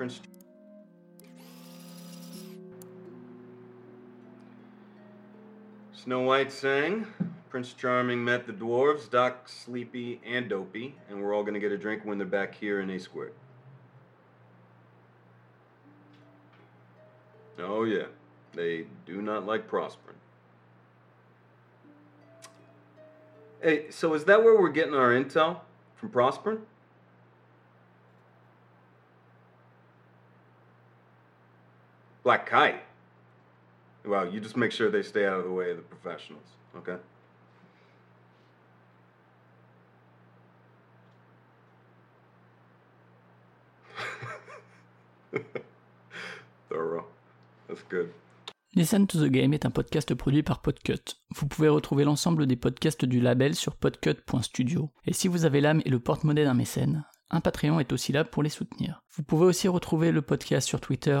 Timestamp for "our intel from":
24.94-26.08